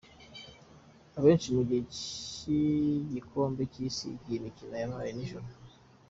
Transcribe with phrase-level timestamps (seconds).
[1.17, 5.45] Abenshi mu gihe cy’igikombe cy’isi igihe imikino yabaye nijoro.